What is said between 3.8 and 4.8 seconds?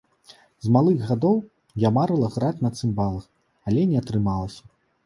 не атрымалася.